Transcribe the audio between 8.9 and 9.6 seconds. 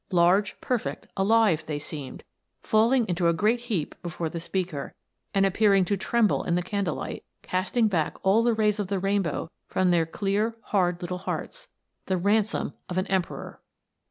rainbow